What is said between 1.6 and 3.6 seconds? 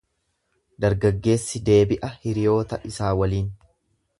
deebi'a hiriyoota isaa waliin.